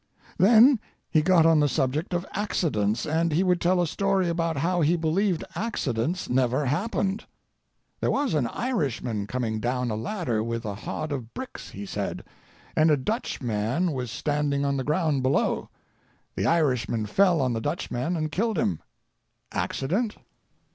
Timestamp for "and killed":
18.17-18.57